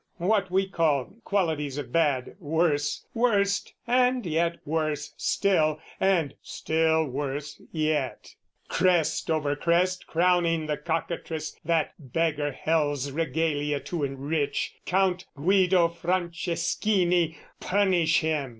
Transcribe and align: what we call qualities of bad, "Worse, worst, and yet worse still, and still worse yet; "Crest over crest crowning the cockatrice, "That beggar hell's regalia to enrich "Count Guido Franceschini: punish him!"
what 0.17 0.49
we 0.49 0.67
call 0.67 1.13
qualities 1.23 1.77
of 1.77 1.91
bad, 1.91 2.35
"Worse, 2.39 3.05
worst, 3.13 3.75
and 3.85 4.25
yet 4.25 4.57
worse 4.65 5.13
still, 5.15 5.79
and 5.99 6.33
still 6.41 7.05
worse 7.05 7.61
yet; 7.71 8.33
"Crest 8.67 9.29
over 9.29 9.55
crest 9.55 10.07
crowning 10.07 10.65
the 10.65 10.77
cockatrice, 10.77 11.55
"That 11.63 11.93
beggar 11.99 12.51
hell's 12.51 13.11
regalia 13.11 13.79
to 13.81 14.03
enrich 14.03 14.73
"Count 14.87 15.27
Guido 15.35 15.87
Franceschini: 15.89 17.37
punish 17.59 18.21
him!" 18.21 18.49